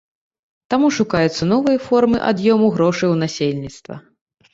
Таму 0.73 0.87
шукаюцца 0.99 1.43
новыя 1.53 1.79
формы 1.87 2.17
ад'ёму 2.31 2.71
грошай 2.79 3.07
у 3.17 3.19
насельніцтва. 3.21 4.01